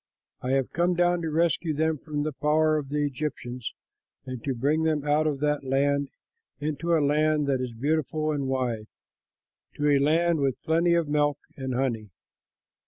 [0.41, 3.71] I have come down to rescue them from the power of the Egyptians
[4.25, 6.09] and to bring them out of that land
[6.59, 8.87] into a land that is beautiful and wide,
[9.75, 12.09] to a land with plenty of milk and honey.